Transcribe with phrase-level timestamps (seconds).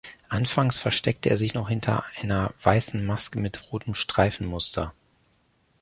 [0.29, 4.95] Anfangs versteckte er sich noch hinter einer weißen Maske mit rotem Streifenmuster.